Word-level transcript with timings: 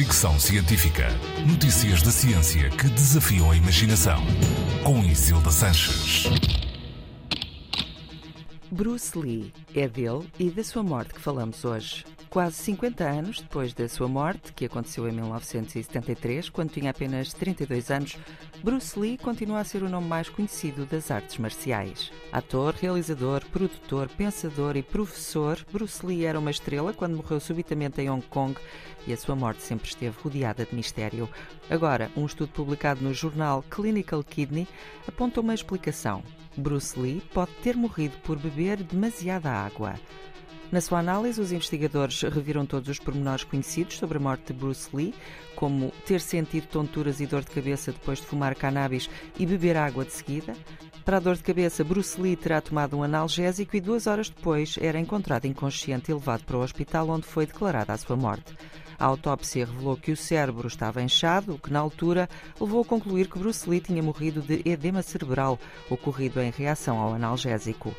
Fricção 0.00 0.40
Científica. 0.40 1.08
Notícias 1.46 2.00
da 2.00 2.10
ciência 2.10 2.70
que 2.70 2.88
desafiam 2.88 3.50
a 3.50 3.54
imaginação. 3.54 4.18
Com 4.82 5.04
Isilda 5.04 5.50
Sanches. 5.50 6.24
Bruce 8.70 9.18
Lee 9.18 9.52
é 9.74 9.86
dele 9.86 10.26
e 10.38 10.48
da 10.48 10.64
sua 10.64 10.82
morte 10.82 11.12
que 11.12 11.20
falamos 11.20 11.66
hoje. 11.66 12.06
Quase 12.30 12.62
50 12.62 13.02
anos 13.02 13.40
depois 13.40 13.74
da 13.74 13.88
sua 13.88 14.06
morte, 14.06 14.52
que 14.52 14.64
aconteceu 14.64 15.08
em 15.08 15.10
1973, 15.10 16.48
quando 16.48 16.70
tinha 16.70 16.92
apenas 16.92 17.32
32 17.32 17.90
anos, 17.90 18.16
Bruce 18.62 18.96
Lee 18.96 19.18
continua 19.18 19.58
a 19.58 19.64
ser 19.64 19.82
o 19.82 19.88
nome 19.88 20.06
mais 20.06 20.28
conhecido 20.28 20.86
das 20.86 21.10
artes 21.10 21.38
marciais. 21.38 22.12
Ator, 22.30 22.76
realizador, 22.80 23.44
produtor, 23.46 24.08
pensador 24.10 24.76
e 24.76 24.82
professor, 24.82 25.58
Bruce 25.72 26.06
Lee 26.06 26.24
era 26.24 26.38
uma 26.38 26.52
estrela 26.52 26.92
quando 26.92 27.16
morreu 27.16 27.40
subitamente 27.40 28.00
em 28.00 28.08
Hong 28.08 28.24
Kong 28.26 28.56
e 29.08 29.12
a 29.12 29.16
sua 29.16 29.34
morte 29.34 29.62
sempre 29.62 29.88
esteve 29.88 30.16
rodeada 30.22 30.64
de 30.64 30.72
mistério. 30.72 31.28
Agora, 31.68 32.12
um 32.16 32.26
estudo 32.26 32.52
publicado 32.52 33.02
no 33.02 33.12
jornal 33.12 33.64
Clinical 33.68 34.22
Kidney 34.22 34.68
aponta 35.04 35.40
uma 35.40 35.52
explicação. 35.52 36.22
Bruce 36.56 36.96
Lee 36.96 37.22
pode 37.34 37.50
ter 37.64 37.76
morrido 37.76 38.16
por 38.18 38.38
beber 38.38 38.84
demasiada 38.84 39.50
água. 39.50 39.96
Na 40.72 40.80
sua 40.80 41.00
análise, 41.00 41.40
os 41.40 41.50
investigadores 41.50 42.22
reviram 42.22 42.64
todos 42.64 42.88
os 42.88 43.00
pormenores 43.00 43.42
conhecidos 43.42 43.98
sobre 43.98 44.18
a 44.18 44.20
morte 44.20 44.52
de 44.52 44.52
Bruce 44.52 44.88
Lee, 44.94 45.12
como 45.56 45.92
ter 46.06 46.20
sentido 46.20 46.68
tonturas 46.68 47.20
e 47.20 47.26
dor 47.26 47.42
de 47.42 47.50
cabeça 47.50 47.90
depois 47.90 48.20
de 48.20 48.26
fumar 48.26 48.54
cannabis 48.54 49.10
e 49.36 49.44
beber 49.44 49.76
água 49.76 50.04
de 50.04 50.12
seguida. 50.12 50.54
Para 51.04 51.16
a 51.16 51.20
dor 51.20 51.34
de 51.34 51.42
cabeça, 51.42 51.82
Bruce 51.82 52.20
Lee 52.20 52.36
terá 52.36 52.60
tomado 52.60 52.96
um 52.96 53.02
analgésico 53.02 53.74
e 53.74 53.80
duas 53.80 54.06
horas 54.06 54.30
depois 54.30 54.78
era 54.80 55.00
encontrado 55.00 55.46
inconsciente 55.46 56.12
e 56.12 56.14
levado 56.14 56.44
para 56.44 56.56
o 56.56 56.62
hospital 56.62 57.08
onde 57.08 57.26
foi 57.26 57.46
declarada 57.46 57.92
a 57.92 57.98
sua 57.98 58.14
morte. 58.14 58.54
A 58.96 59.06
autópsia 59.06 59.66
revelou 59.66 59.96
que 59.96 60.12
o 60.12 60.16
cérebro 60.16 60.68
estava 60.68 61.02
inchado, 61.02 61.54
o 61.54 61.58
que 61.58 61.72
na 61.72 61.80
altura 61.80 62.28
levou 62.60 62.82
a 62.82 62.84
concluir 62.84 63.28
que 63.28 63.38
Bruce 63.40 63.68
Lee 63.68 63.80
tinha 63.80 64.02
morrido 64.02 64.40
de 64.40 64.62
edema 64.64 65.02
cerebral, 65.02 65.58
ocorrido 65.88 66.40
em 66.40 66.50
reação 66.50 67.00
ao 67.00 67.14
analgésico. 67.14 67.92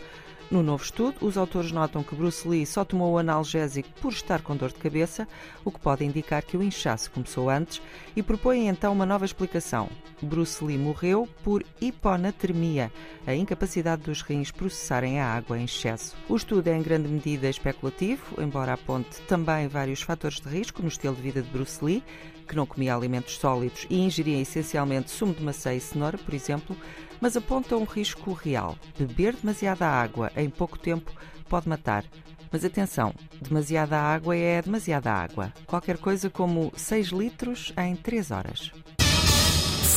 No 0.52 0.62
novo 0.62 0.84
estudo, 0.84 1.26
os 1.26 1.38
autores 1.38 1.72
notam 1.72 2.04
que 2.04 2.14
Bruce 2.14 2.46
Lee 2.46 2.66
só 2.66 2.84
tomou 2.84 3.14
o 3.14 3.18
analgésico 3.18 3.88
por 4.02 4.12
estar 4.12 4.42
com 4.42 4.54
dor 4.54 4.68
de 4.68 4.80
cabeça, 4.80 5.26
o 5.64 5.72
que 5.72 5.80
pode 5.80 6.04
indicar 6.04 6.44
que 6.44 6.58
o 6.58 6.62
inchaço 6.62 7.10
começou 7.10 7.50
antes, 7.50 7.82
e 8.18 8.22
propõem 8.22 8.68
então 8.68 8.92
uma 8.92 9.06
nova 9.06 9.24
explicação. 9.24 9.88
Bruce 10.22 10.62
Lee 10.62 10.78
morreu 10.78 11.26
por 11.42 11.64
hiponatremia, 11.80 12.92
a 13.26 13.34
incapacidade 13.34 14.02
dos 14.02 14.22
rins 14.22 14.52
processarem 14.52 15.22
a 15.22 15.34
água 15.34 15.58
em 15.58 15.64
excesso. 15.64 16.18
O 16.28 16.36
estudo 16.36 16.68
é 16.68 16.76
em 16.76 16.82
grande 16.82 17.08
medida 17.08 17.48
especulativo, 17.48 18.42
embora 18.42 18.74
aponte 18.74 19.22
também 19.22 19.70
vários 19.70 20.02
fatores 20.02 20.42
de 20.42 20.50
risco 20.50 20.82
no 20.82 20.90
estilo 20.90 21.16
de 21.16 21.22
vida 21.22 21.42
de 21.42 21.50
Bruce 21.50 21.84
Lee, 21.84 22.04
que 22.46 22.58
não 22.58 22.66
comia 22.66 22.94
alimentos 22.94 23.38
sólidos 23.38 23.88
e 23.90 24.02
ingeria 24.02 24.42
essencialmente 24.42 25.10
sumo 25.10 25.34
de 25.34 25.42
maçã 25.42 25.74
e 25.74 25.80
cenoura, 25.80 26.18
por 26.18 26.34
exemplo, 26.34 26.76
mas 27.22 27.38
aponta 27.38 27.78
um 27.78 27.86
risco 27.86 28.34
real. 28.34 28.76
Beber 28.98 29.36
demasiada 29.36 29.88
água 29.88 30.32
em 30.42 30.50
pouco 30.50 30.78
tempo 30.78 31.12
pode 31.50 31.68
matar. 31.68 32.04
Mas 32.52 32.66
atenção, 32.66 33.14
demasiada 33.42 33.98
água 33.98 34.36
é 34.36 34.62
demasiada 34.62 35.12
água. 35.12 35.54
Qualquer 35.66 35.98
coisa 35.98 36.30
como 36.30 36.72
6 36.76 37.08
litros 37.08 37.74
em 37.78 37.96
3 37.96 38.32
horas. 38.32 38.72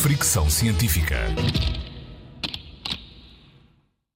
Fricção 0.02 0.48
Científica. 0.48 1.16